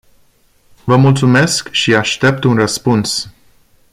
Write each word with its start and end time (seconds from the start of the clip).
Vă 0.83 0.95
mulțumesc 0.97 1.71
și 1.71 1.95
aștept 1.95 2.43
un 2.43 2.55
răspuns. 2.55 3.29